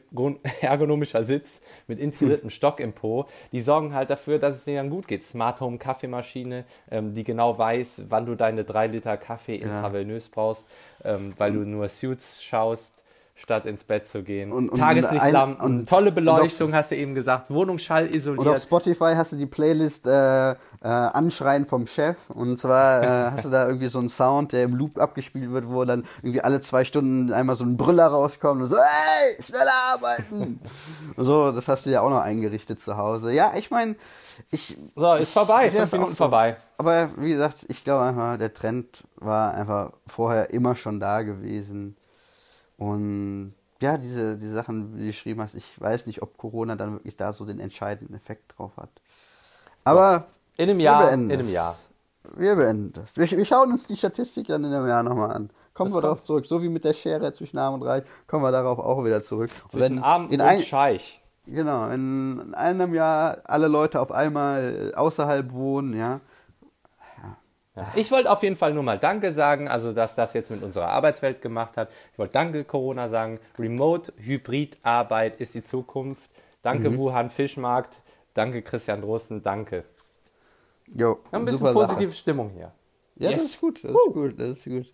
[0.61, 4.91] ergonomischer Sitz mit integriertem Stock im Po, die sorgen halt dafür, dass es dir dann
[4.91, 5.23] gut geht.
[5.23, 10.69] Smart Home Kaffeemaschine, ähm, die genau weiß, wann du deine drei Liter Kaffee intravenös brauchst,
[11.03, 13.01] ähm, weil du nur Suits schaust
[13.37, 14.53] statt ins Bett zu gehen.
[14.53, 18.39] Und- und Tageslichtlampen, ein- und- tolle Beleuchtung, hast du eben gesagt, Wohnungsschall isoliert.
[18.39, 22.29] Und auf Spotify hast du die Playlist äh, äh, Anschreien vom Chef.
[22.29, 25.67] Und zwar äh, hast du da irgendwie so einen Sound, der im Loop abgespielt wird,
[25.67, 29.73] wo dann irgendwie alle zwei Stunden einmal so ein Brüller rauskommt und so, ey, schneller
[29.93, 30.61] arbeiten!
[31.17, 33.33] und so, das hast du ja auch noch eingerichtet zu Hause.
[33.33, 33.95] Ja, ich meine,
[34.49, 34.77] ich.
[34.95, 36.17] So, ist vorbei, fünf Minuten so.
[36.17, 36.55] vorbei.
[36.77, 41.97] Aber wie gesagt, ich glaube einfach, der Trend war einfach vorher immer schon da gewesen.
[42.77, 46.93] Und ja, diese, diese Sachen, wie du geschrieben hast, ich weiß nicht, ob Corona dann
[46.93, 48.89] wirklich da so den entscheidenden Effekt drauf hat.
[49.83, 51.53] Aber In einem wir Jahr, beenden in einem das.
[51.53, 51.75] Jahr.
[52.35, 53.17] Wir beenden das.
[53.17, 55.49] Wir, wir schauen uns die Statistik dann in einem Jahr nochmal an.
[55.73, 56.45] Kommen Das wir darauf zurück.
[56.45, 59.51] So wie mit der Schere zwischen Arm und Reich, kommen wir darauf auch wieder zurück.
[59.69, 61.21] Zwischen wenn Arm in und ein, Scheich.
[61.45, 66.21] Genau, in einem Jahr alle Leute auf einmal außerhalb wohnen, ja.
[67.75, 67.91] Ja.
[67.95, 70.87] Ich wollte auf jeden Fall nur mal Danke sagen, also dass das jetzt mit unserer
[70.89, 71.89] Arbeitswelt gemacht hat.
[72.13, 73.39] Ich wollte Danke Corona sagen.
[73.59, 76.29] Remote Hybrid Arbeit ist die Zukunft.
[76.61, 76.97] Danke Mhm.
[76.97, 78.01] Wuhan Fischmarkt.
[78.33, 79.43] Danke Christian Drosten.
[79.43, 79.83] Danke.
[80.87, 81.85] Jo, Ein bisschen super Sache.
[81.87, 82.71] positive Stimmung hier.
[83.17, 83.43] Ja, das Yes.
[83.51, 84.91] ist gut, das ist gut, das ist gut.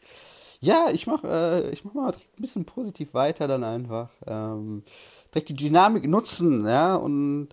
[0.60, 4.10] Ja, ich mach, äh, ich mach mal direkt ein bisschen positiv weiter dann einfach.
[4.28, 4.84] Ähm,
[5.34, 7.50] direkt die Dynamik nutzen, ja, und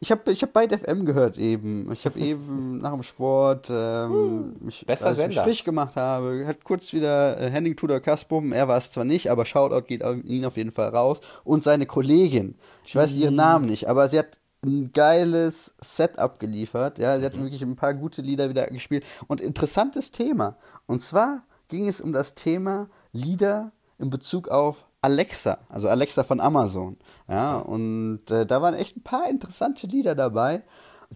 [0.00, 1.90] Ich habe ich hab Byte FM gehört eben.
[1.92, 6.44] Ich habe eben nach dem Sport, ähm, mich, Besser als ich mich frisch gemacht habe,
[6.46, 10.02] hat kurz wieder äh, Henning Tudor Kaspum, er war es zwar nicht, aber Shoutout geht
[10.02, 11.20] an ihn auf jeden Fall raus.
[11.44, 16.98] Und seine Kollegin, ich weiß ihren Namen nicht, aber sie hat ein geiles Setup geliefert.
[16.98, 19.04] Ja, sie hat wirklich ein paar gute Lieder wieder gespielt.
[19.26, 20.56] Und interessantes Thema.
[20.86, 26.40] Und zwar ging es um das Thema Lieder in Bezug auf Alexa, also Alexa von
[26.40, 26.96] Amazon.
[27.28, 30.62] Ja, und äh, da waren echt ein paar interessante Lieder dabei.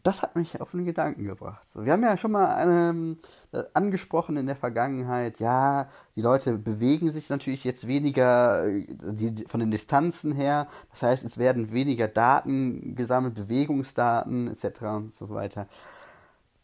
[0.03, 1.65] Das hat mich auf den Gedanken gebracht.
[1.73, 3.17] So, wir haben ja schon mal ähm,
[3.53, 9.31] äh, angesprochen in der Vergangenheit, ja, die Leute bewegen sich natürlich jetzt weniger äh, die,
[9.33, 10.67] die, von den Distanzen her.
[10.91, 14.83] Das heißt, es werden weniger Daten gesammelt, Bewegungsdaten etc.
[14.83, 15.69] und so weiter.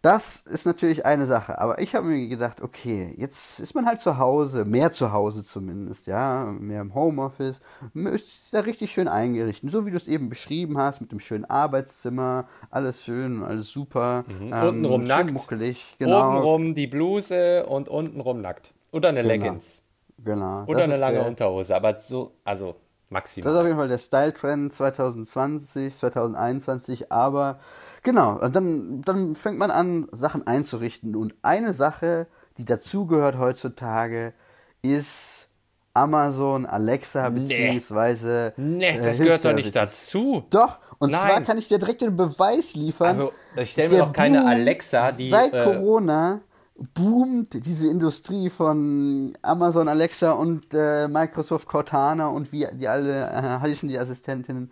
[0.03, 4.01] Das ist natürlich eine Sache, aber ich habe mir gedacht, okay, jetzt ist man halt
[4.01, 7.61] zu Hause, mehr zu Hause zumindest, ja, mehr im Homeoffice,
[7.93, 11.45] ist da richtig schön eingerichtet, so wie du es eben beschrieben hast, mit dem schönen
[11.45, 14.53] Arbeitszimmer, alles schön, alles super, Mhm.
[14.53, 15.33] Untenrum schön nackt.
[15.33, 18.73] muckelig, genau, Obenrum die Bluse und untenrum nackt.
[18.93, 19.83] Oder eine Leggings.
[20.25, 20.65] genau.
[20.65, 21.77] Oder das eine lange der, Unterhose.
[21.77, 23.57] Aber so, also Das ist maximal.
[23.59, 27.59] auf jeden Fall der Style-Trend 2020, 2021, aber
[28.03, 31.17] genau, und dann, dann fängt man an, Sachen einzurichten.
[31.17, 32.27] Und eine Sache,
[32.59, 34.33] die dazugehört heutzutage,
[34.83, 35.49] ist
[35.95, 37.41] Amazon, Alexa, Nee.
[37.41, 38.53] beziehungsweise.
[38.57, 40.45] Nee, äh, das gehört doch nicht dazu.
[40.51, 41.21] Doch, und Nein.
[41.21, 43.09] zwar kann ich dir direkt den Beweis liefern.
[43.09, 45.31] Also, ich stelle mir doch keine Boom Alexa, die.
[45.31, 46.41] Seit äh, Corona
[46.95, 53.61] boomt diese Industrie von Amazon Alexa und äh, Microsoft Cortana und wie die alle äh,
[53.61, 54.71] heißen, die Assistentinnen,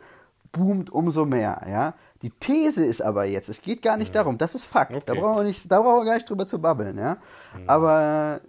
[0.53, 1.95] boomt umso mehr, ja.
[2.23, 5.21] Die These ist aber jetzt, es geht gar nicht darum, das ist Fakt, da, Okay.
[5.21, 7.17] brauchen wir nicht, da brauchen wir gar nicht drüber zu babbeln, ja.
[7.67, 8.41] Aber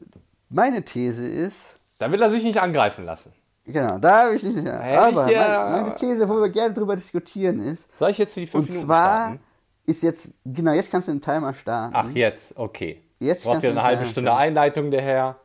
[0.49, 1.57] meine These ist,
[1.99, 3.31] Da will er sich nicht angreifen lassen.
[3.65, 5.69] genau, da habe ich nicht, Ehrlich, aber ja.
[5.69, 8.63] meine, meine These, wo wir gerne drüber diskutieren ist, Soll ich jetzt für die fünf
[8.63, 9.39] und Minuten zwar starten?
[9.85, 11.93] ist jetzt, genau, jetzt kannst du den Timer starten.
[11.95, 13.03] Ach, jetzt, okay.
[13.19, 14.39] Jetzt Braucht ihr eine halbe Stunde schauen.
[14.39, 15.35] Einleitung, der Herr?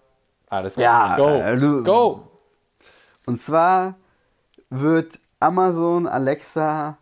[0.49, 1.19] Alles klar.
[1.19, 1.79] Ja, Go.
[1.81, 2.29] äh, Go.
[3.27, 3.97] Und zwar
[4.71, 6.99] wird Amazon Alexa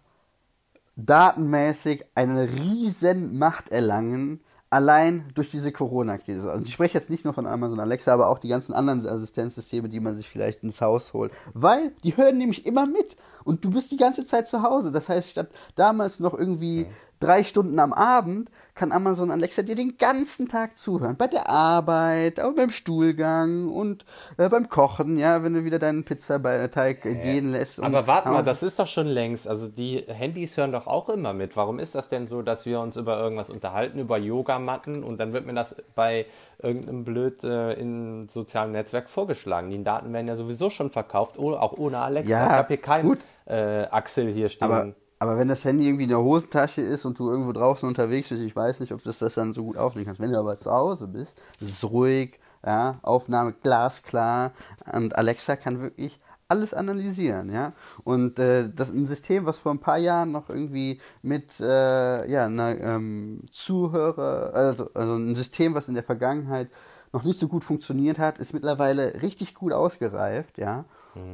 [1.05, 6.51] datenmäßig eine riesen Macht erlangen, allein durch diese Corona-Krise.
[6.51, 9.89] Und ich spreche jetzt nicht nur von Amazon Alexa, aber auch die ganzen anderen Assistenzsysteme,
[9.89, 11.31] die man sich vielleicht ins Haus holt.
[11.53, 14.91] Weil die hören nämlich immer mit und du bist die ganze Zeit zu Hause.
[14.91, 16.87] Das heißt, statt damals noch irgendwie
[17.23, 21.17] drei Stunden am Abend, kann Amazon Alexa dir den ganzen Tag zuhören.
[21.17, 24.07] Bei der Arbeit, aber beim Stuhlgang und
[24.39, 27.81] äh, beim Kochen, ja, wenn du wieder deinen Pizzateig äh, gehen lässt.
[27.81, 29.47] Aber warte mal, das ist doch schon längst.
[29.47, 31.55] Also die Handys hören doch auch immer mit.
[31.57, 35.35] Warum ist das denn so, dass wir uns über irgendwas unterhalten, über Yogamatten und dann
[35.35, 36.27] wird mir das bei
[36.63, 39.71] irgendeinem Blöd äh, in sozialen Netzwerk vorgeschlagen?
[39.71, 42.31] Die Daten werden ja sowieso schon verkauft, auch ohne Alexa.
[42.31, 44.65] Ja, ich habe hier keinen äh, Axel hier stehen.
[44.65, 48.29] Aber, aber wenn das Handy irgendwie in der Hosentasche ist und du irgendwo draußen unterwegs
[48.29, 50.21] bist, ich weiß nicht, ob das das dann so gut aufnehmen kannst.
[50.21, 54.53] Wenn du aber zu Hause bist, ist es ruhig, ja, Aufnahme glasklar
[54.93, 56.21] und Alexa kann wirklich
[56.53, 57.73] alles analysieren, ja.
[58.05, 62.45] Und äh, das ein System, was vor ein paar Jahren noch irgendwie mit äh, ja,
[62.45, 66.69] einer ähm, Zuhörer, also, also ein System, was in der Vergangenheit
[67.13, 70.85] noch nicht so gut funktioniert hat, ist mittlerweile richtig gut ausgereift, ja.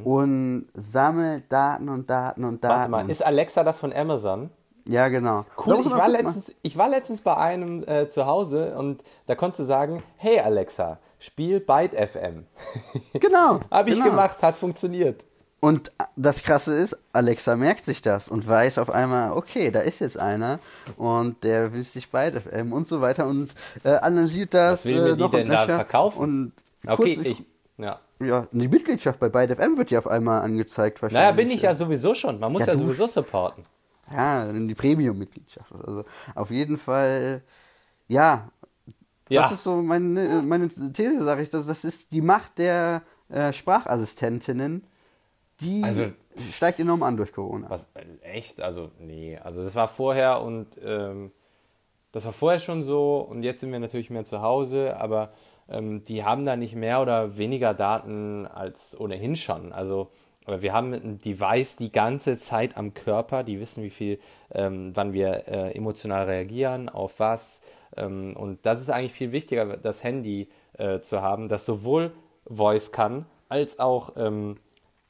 [0.02, 2.74] Und sammelt Daten und Daten und Daten.
[2.74, 4.50] Warte mal, ist Alexa das von Amazon?
[4.87, 5.44] Ja, genau.
[5.64, 9.61] Cool, ich war, letztens, ich war letztens bei einem äh, zu Hause und da konntest
[9.61, 12.46] du sagen, hey Alexa, spiel Byte FM.
[13.14, 13.61] Genau.
[13.70, 14.11] Habe ich genau.
[14.11, 15.24] gemacht, hat funktioniert.
[15.61, 19.98] Und das Krasse ist, Alexa merkt sich das und weiß auf einmal, okay, da ist
[20.00, 20.61] jetzt einer
[20.96, 23.50] und der will sich bei FM und so weiter und
[23.83, 24.85] äh, analysiert das.
[24.85, 26.18] Was will mir äh, die noch denn und da verkaufen?
[26.20, 26.52] Und
[26.87, 27.44] Okay, kurz- ich,
[27.76, 27.98] ja.
[28.20, 31.22] Ja, die Mitgliedschaft bei Byte FM wird ja auf einmal angezeigt wahrscheinlich.
[31.24, 32.38] Naja, bin ich ja sowieso schon.
[32.38, 33.64] Man muss ja, Ja, sowieso supporten.
[34.12, 36.04] Ja, dann die Premium-Mitgliedschaft oder so.
[36.35, 37.42] Auf jeden Fall,
[38.07, 38.48] ja,
[39.28, 41.50] Ja, Das ist so meine, meine These, sage ich.
[41.50, 44.84] Das, das ist die Macht der äh, Sprachassistentinnen,
[45.60, 46.06] die Also-
[46.52, 47.68] steigt enorm an durch Corona.
[47.68, 48.60] was, äh, echt?
[48.60, 49.36] Also, nee.
[49.38, 51.32] Also, das war vorher und ähm,
[52.12, 55.32] das war vorher schon so und jetzt sind wir natürlich mehr zu Hause, aber
[55.68, 59.72] ähm, die haben da nicht mehr oder weniger Daten als ohnehin schon.
[59.72, 60.10] Also,
[60.48, 64.18] aber wir haben ein Device die ganze Zeit am Körper, die wissen, wie viel,
[64.50, 67.61] ähm, wann wir äh, emotional reagieren, auf was.
[67.98, 72.12] Ähm, und das ist eigentlich viel wichtiger, das Handy äh, zu haben, das sowohl
[72.46, 74.56] Voice kann, als auch ähm,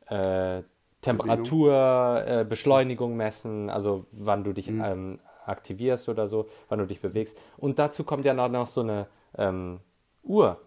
[0.08, 0.62] äh,
[1.02, 7.00] Temperatur, äh, Beschleunigung messen, also wann du dich ähm, aktivierst oder so, wann du dich
[7.00, 7.38] bewegst.
[7.56, 9.78] Und dazu kommt ja noch, noch so eine ähm,
[10.24, 10.60] Uhr.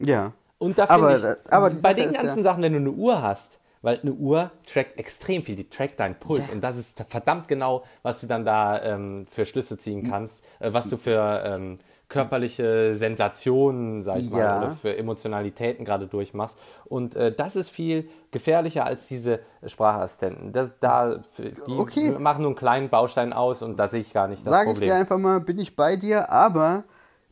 [0.00, 0.34] Ja.
[0.58, 2.90] Und da Aber- finde ich, aber bei den ist ja- ganzen Sachen, wenn du eine
[2.90, 6.54] Uhr hast, weil eine Uhr trackt extrem viel, die trackt deinen Puls Ja.
[6.54, 10.72] und das ist verdammt genau, was du dann da ähm, für Schlüsse ziehen kannst, äh,
[10.72, 14.58] was du für ähm, körperliche Sensationen, sag ich mal, Ja.
[14.58, 16.58] oder für Emotionalitäten gerade durchmachst.
[16.86, 20.52] Und äh, das ist viel gefährlicher als diese Sprachassistenten.
[20.52, 22.10] Das, da, die Okay.
[22.18, 24.74] machen nur einen kleinen Baustein aus und da sehe ich gar nicht das Sage ich
[24.74, 24.88] Problem.
[24.90, 26.84] dir einfach mal, bin ich bei dir, aber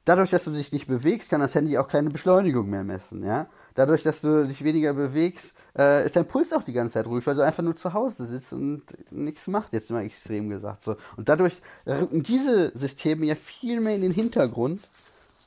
[0.06, 3.46] dadurch, dass du dich nicht bewegst, kann das Handy auch keine Beschleunigung mehr messen, ja?
[3.74, 7.26] Dadurch, dass du dich weniger bewegst, äh, ist dein Puls auch die ganze Zeit ruhig,
[7.26, 10.84] weil du einfach nur zu Hause sitzt und nichts macht, jetzt mal extrem gesagt.
[10.84, 10.96] So.
[11.16, 14.80] Und dadurch rücken diese Systeme ja viel mehr in den Hintergrund.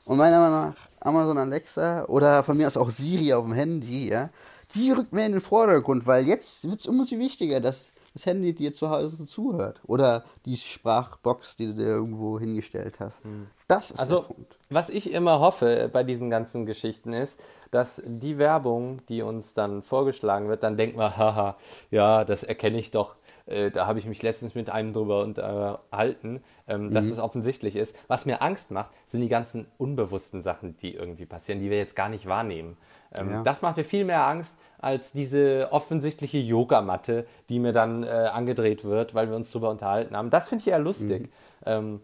[0.04, 4.10] Und meiner Meinung nach Amazon Alexa oder von mir aus auch Siri auf dem Handy,
[4.10, 4.28] ja,
[4.74, 8.54] die rückt mehr in den Vordergrund, weil jetzt wird es umso wichtiger, dass das Handy
[8.54, 9.80] dir zu Hause zuhört.
[9.86, 13.22] Oder die Sprachbox, die du dir irgendwo hingestellt hast.
[13.68, 14.58] Das ist Also, der Punkt.
[14.68, 19.82] was ich immer hoffe bei diesen ganzen Geschichten ist, dass die Werbung, die uns dann
[19.82, 21.56] vorgeschlagen wird, dann denkt man, haha,
[21.90, 23.14] ja, das erkenne ich doch.
[23.46, 27.96] Äh, da habe ich mich letztens mit einem drüber unterhalten, ähm, dass es offensichtlich ist.
[28.08, 31.96] Was mir Angst macht, sind die ganzen unbewussten Sachen, die irgendwie passieren, die wir jetzt
[31.96, 32.76] gar nicht wahrnehmen.
[33.18, 33.42] Ähm, Ja.
[33.42, 38.84] Das macht mir viel mehr Angst als diese offensichtliche Yogamatte, die mir dann äh, angedreht
[38.84, 40.30] wird, weil wir uns drüber unterhalten haben.
[40.30, 41.28] Das finde ich eher lustig.
[41.66, 42.00] Ähm,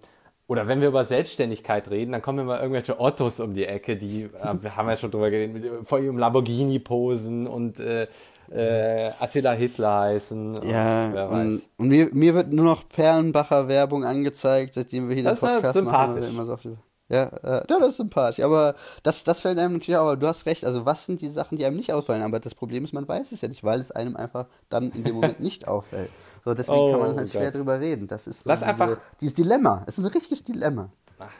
[0.49, 4.25] oder wenn wir über Selbstständigkeit reden, dann kommen immer irgendwelche Ottos um die Ecke, die,
[4.25, 8.07] äh, wir haben ja schon drüber geredet, mit, vor ihrem Lamborghini posen und äh,
[8.53, 10.57] äh, Attila Hitler heißen.
[10.57, 11.71] und Ja, wer und, weiß.
[11.79, 15.51] und mir, mir wird nur noch Perlenbacher Werbung angezeigt, seitdem wir hier Das den ist
[15.55, 15.85] ja Podcast machen.
[16.12, 16.23] sympathisch.
[16.23, 16.77] wir Immer so auf die,
[17.09, 18.45] ja, äh, ja, das ist sympathisch.
[18.45, 20.64] Aber das, das fällt einem natürlich auch, aber du hast recht.
[20.64, 22.23] Also, was sind die Sachen, die einem nicht auffallen?
[22.23, 25.05] Aber das Problem ist, man weiß es ja nicht, weil es einem einfach dann in
[25.05, 26.11] dem Moment nicht auffällt.
[26.45, 27.55] So, deswegen Oh kann man halt schwer Gott.
[27.55, 28.07] drüber reden.
[28.09, 29.83] Das ist so diese, einfach- dieses Dilemma.
[29.87, 30.90] Es ist ein richtiges Dilemma.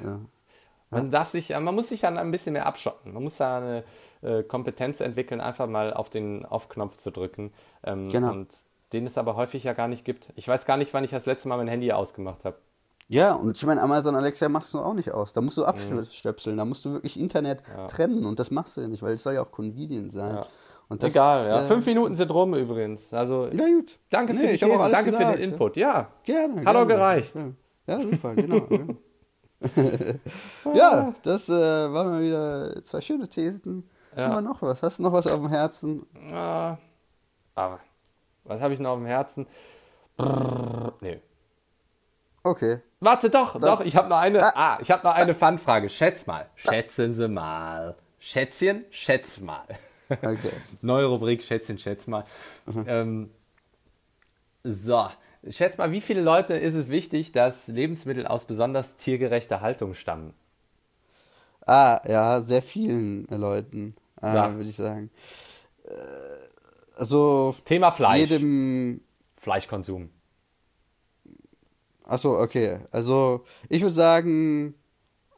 [0.05, 0.21] Ja.
[0.91, 3.13] Man darf sich, man muss sich dann ein bisschen mehr abschotten.
[3.13, 3.85] Man muss da eine
[4.23, 7.53] äh, Kompetenz entwickeln, einfach mal auf den Auf-Knopf zu drücken.
[7.83, 8.31] Ähm, Genau.
[8.31, 8.49] Und
[8.93, 10.33] den es aber häufig ja gar nicht gibt.
[10.37, 12.57] Ich weiß gar nicht, wann ich das letzte Mal mein Handy ausgemacht habe.
[13.09, 15.33] Ja, und ich meine, Amazon Alexa macht es auch nicht aus.
[15.33, 15.45] Da Mhm.
[15.47, 19.03] musst du abstöpseln, da musst du wirklich Internet trennen und das machst du ja nicht,
[19.03, 20.35] weil es soll ja auch convenient sein.
[20.35, 20.47] Ja.
[20.89, 21.63] Das, Egal, ja.
[21.63, 23.13] äh, Fünf Minuten sind rum übrigens.
[23.13, 23.99] Also Ja, gut.
[24.11, 25.51] danke für Nee, die hab auch These, danke für gesagt, den ja.
[25.53, 25.77] Input.
[25.77, 26.61] Ja, Gerne.
[26.61, 26.87] Hat auch gerne.
[26.87, 27.35] gereicht.
[27.37, 27.49] Ja,
[27.89, 28.67] ja super, genau.
[30.75, 33.89] ja, das äh, waren mal wieder zwei schöne Thesen.
[34.17, 34.29] Ja.
[34.29, 34.83] Haben wir noch was?
[34.83, 36.07] Hast du noch was auf dem Herzen?
[36.33, 36.77] Ah,
[37.55, 37.81] aber
[38.45, 39.47] was habe ich noch auf dem Herzen?
[40.17, 41.21] Brrr, nee.
[42.47, 42.79] Okay.
[43.01, 44.41] Warte doch, doch, ich habe noch eine.
[44.41, 44.53] Ah.
[44.55, 45.89] Ah, ich habe noch eine Fanfrage.
[45.89, 46.49] Schätz mal.
[46.55, 47.97] Schätzen Sie mal.
[48.21, 49.67] Schätzchen, schätz mal.
[50.09, 50.53] Okay.
[50.81, 52.25] Neue Rubrik, Schätzchen, schätz mal.
[52.87, 53.31] Ähm,
[54.63, 55.09] so,
[55.49, 60.33] schätz mal, wie viele Leute ist es wichtig, dass Lebensmittel aus besonders tiergerechter Haltung stammen?
[61.67, 65.11] Ah, ja, sehr vielen Leuten, äh, würde ich sagen.
[65.85, 65.91] Äh,
[66.97, 68.31] also Thema Fleisch.
[68.31, 69.01] jedem.
[69.37, 70.11] Fleischkonsum.
[72.07, 72.79] Achso, okay.
[72.91, 74.75] Also ich würde sagen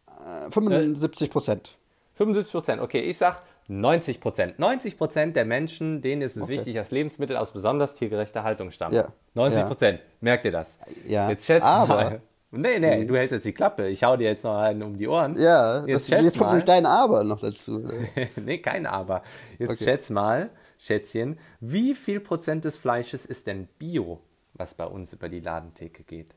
[0.07, 1.79] äh, 75 Prozent.
[2.15, 2.83] 75 Prozent.
[2.83, 4.59] Okay, ich sag 90 Prozent.
[4.59, 6.53] 90 Prozent der Menschen, denen ist es Okay.
[6.53, 8.95] wichtig, dass Lebensmittel aus besonders tiergerechter Haltung stammen.
[8.95, 9.09] Ja.
[9.35, 9.67] 90 Ja.
[9.67, 10.01] Prozent.
[10.21, 10.79] Merkt ihr das?
[11.07, 11.29] Ja.
[11.31, 12.23] Jetzt schätzt Aber- mal.
[12.51, 13.89] Nee, nee, du hältst jetzt die Klappe.
[13.89, 15.39] Ich hau dir jetzt noch einen um die Ohren.
[15.39, 17.87] Ja, jetzt das, jetzt kommt nämlich dein Aber noch dazu.
[18.37, 19.21] nee, kein Aber.
[19.59, 19.85] Jetzt Okay.
[19.85, 24.21] schätz mal, Schätzchen, wie viel Prozent des Fleisches ist denn Bio,
[24.55, 26.37] was bei uns über die Ladentheke geht?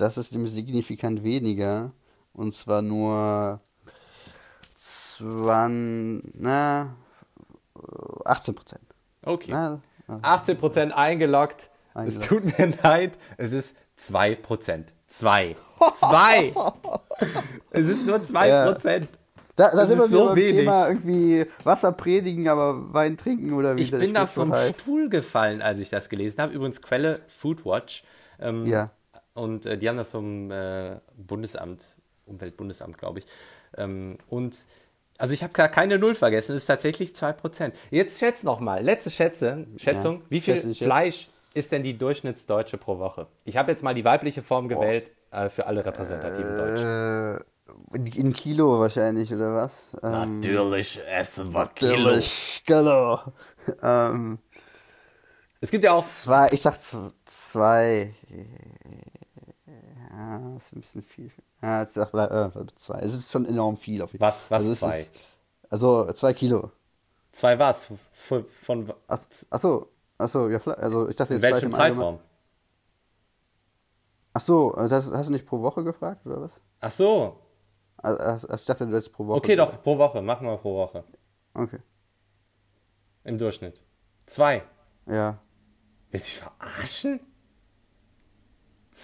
[0.00, 1.92] Das ist nämlich signifikant weniger.
[2.32, 3.60] Und zwar nur
[5.16, 6.94] 20, na,
[8.24, 8.82] 18 Prozent.
[9.24, 9.50] Okay.
[9.52, 11.70] Na, ah, 18 Prozent eingeloggt.
[11.94, 12.28] Es Eingeloggt.
[12.28, 13.18] tut mir leid.
[13.36, 14.92] Es ist 2 Prozent.
[15.08, 15.56] 2.
[15.98, 16.52] 2.
[17.70, 18.70] es ist nur 2 Ja.
[18.70, 19.08] Prozent.
[19.56, 20.58] Da, da Das sind wir so wenig.
[20.58, 24.80] Thema irgendwie Wasser predigen, aber Wein trinken oder wie Ich bin da vom heißt.
[24.82, 26.52] Stuhl gefallen, als ich das gelesen habe.
[26.52, 28.04] Übrigens Quelle Foodwatch.
[28.38, 28.90] Ähm, Ja.
[29.38, 31.84] Und äh, die haben das vom äh, Bundesamt,
[32.26, 33.26] Umweltbundesamt, glaube ich.
[33.76, 34.58] Ähm, und
[35.16, 37.72] also ich habe gar keine Null vergessen, es ist tatsächlich 2%.
[37.90, 40.84] Jetzt schätz noch mal, letzte Schätze, Schätzung, Ja, wie viel schätze.
[40.84, 43.26] Fleisch ist denn die Durchschnittsdeutsche pro Woche?
[43.44, 46.86] Ich habe jetzt mal die weibliche Form gewählt äh, für alle repräsentativen Deutschen.
[46.86, 49.84] Äh, in, in Kilo wahrscheinlich, oder was?
[50.02, 53.18] Ähm, Natürlich essen wir natürlich, Kilo.
[53.82, 54.38] Ähm,
[55.60, 56.76] Es gibt ja auch zwei, ich sag
[57.26, 58.14] zwei.
[60.18, 61.30] Ja, das ist ein bisschen viel.
[61.62, 62.98] Ja, sag bleib, äh, zwei.
[63.00, 64.02] Es ist schon enorm viel.
[64.02, 65.00] Auf jeden Was- was also zwei?
[65.00, 65.10] Ist,
[65.70, 66.72] also zwei Kilo.
[67.30, 67.92] zwei was?
[68.12, 69.18] Von, von Ach,
[69.50, 72.20] achso, achso, ja, also ich dachte in jetzt Fleisch welchem im Allgemeinen- Zeitraum?
[74.32, 76.60] Achso, äh, das hast du nicht pro Woche gefragt, oder was?
[76.80, 77.40] Ach so,
[77.96, 79.38] Also, ich dachte, du hättest pro Woche.
[79.38, 79.74] okay, gesagt.
[79.78, 81.04] doch, pro Woche, machen wir pro Woche.
[81.54, 81.78] Okay.
[83.24, 83.80] Im Durchschnitt.
[84.26, 84.62] Zwei.
[85.06, 85.38] Ja.
[86.10, 87.20] Willst du mich verarschen?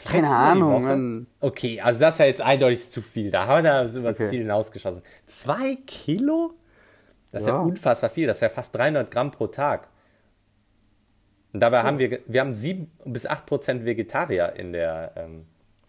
[0.05, 1.27] Keine Ahnung.
[1.41, 3.31] Okay, also das ist ja jetzt eindeutig zu viel.
[3.31, 4.31] Da haben wir da über das Okay.
[4.31, 5.03] Ziel hinausgeschossen.
[5.27, 6.55] Zwei Kilo?
[7.31, 7.55] Das ist ja.
[7.55, 7.61] Ja.
[7.61, 8.27] unfassbar viel.
[8.27, 9.89] Das ist ja fast 300 Gramm pro Tag.
[11.53, 15.47] Und dabei haben wir, wir haben 7 bis 8 Prozent Vegetarier in der ähm,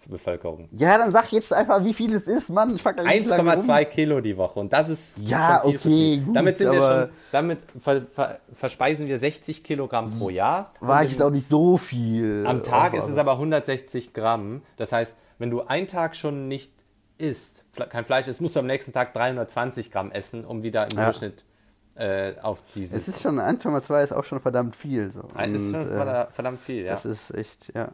[0.10, 0.70] Bevölkerung.
[0.72, 2.76] Ja, dann sag jetzt einfach, wie viel es ist, Mann.
[2.76, 3.62] Ich frag da nicht lange rum.
[3.70, 6.82] 1,2 Kilo die Woche und das ist Ja, schon viel okay, gut, damit sind wir
[6.82, 10.72] schon, damit ver, ver, verspeisen wir 60 Kilogramm pro Jahr.
[10.82, 12.46] War jetzt auch nicht so viel.
[12.48, 14.62] am Tag Aber- ist es aber 160 Gramm.
[14.78, 16.72] Das heißt, wenn du einen Tag schon nicht
[17.18, 20.98] isst, kein Fleisch isst, musst du am nächsten Tag 320 Gramm essen, um wieder im
[20.98, 21.06] Ja.
[21.06, 21.46] Durchschnitt
[21.96, 23.08] äh, auf Es dieses.
[23.08, 25.10] ist schon, 1,2 ist auch schon verdammt viel.
[25.12, 25.22] So.
[25.34, 26.92] Ein- ist schon Und, äh, verda- verdammt viel, ja.
[26.92, 27.88] Das ist echt, ja.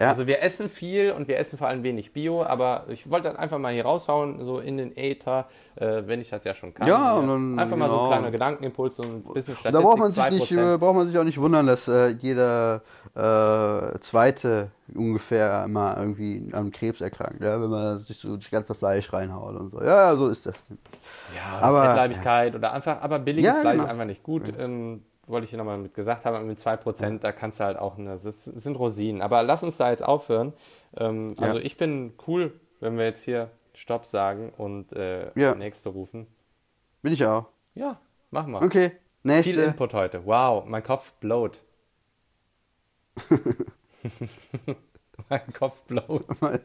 [0.00, 0.08] ja.
[0.08, 3.36] Also wir essen viel und wir essen vor allem wenig Bio, aber ich wollte dann
[3.36, 6.88] einfach mal hier raushauen, so in den Äther, äh, wenn ich das ja schon kann.
[6.88, 8.08] Ja, und dann, einfach mal so ein genau.
[8.12, 9.72] kleiner Gedankenimpuls und ein bisschen Statistik.
[9.72, 10.30] da braucht man, sich 2%.
[10.32, 12.80] nicht, äh, braucht man sich auch nicht wundern, dass äh, jeder
[13.14, 18.74] äh, Zweite ungefähr mal irgendwie an Krebs erkrankt, ja, wenn man sich so das ganze
[18.74, 19.82] Fleisch reinhaut und so.
[19.82, 20.54] Ja, so ist das.
[21.34, 23.84] Ja, Aber- Fettleibigkeit oder einfach, aber billiges Ja, Fleisch genau.
[23.84, 24.52] ist einfach nicht gut.
[24.58, 27.96] Ähm, wollte ich hier nochmal mit gesagt haben, mit 2%, da kannst du halt auch,
[27.96, 29.22] eine, das sind Rosinen.
[29.22, 30.52] Aber lass uns da jetzt aufhören.
[30.96, 31.34] Ähm.
[31.40, 36.26] Also ich bin cool, wenn wir jetzt hier Stopp sagen und äh, nächste rufen.
[37.02, 37.46] Bin ich auch.
[37.74, 37.98] Ja,
[38.30, 38.62] machen wir.
[38.62, 39.62] Okay, Viel nächste.
[39.62, 40.26] Input heute.
[40.26, 41.60] Wow, mein Kopf blowt.
[45.30, 46.26] mein Kopf blowt.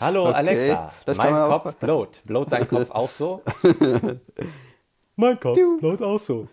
[0.00, 2.22] Hallo Okay, Alexa, das mein man auch- Kopf blowt.
[2.24, 3.42] Blowt dein Kopf auch so?
[5.16, 6.48] mein Kopf blowt auch so.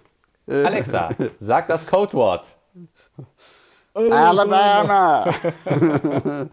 [0.48, 2.56] Alexa, sag das Codewort.
[3.94, 5.26] Alabama!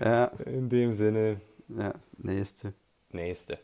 [0.00, 2.72] ja, In dem Sinne, ja, nächste.
[3.10, 3.58] nächste.